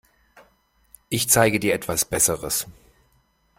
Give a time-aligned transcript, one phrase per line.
[1.09, 2.65] Ich zeige dir etwas Besseres.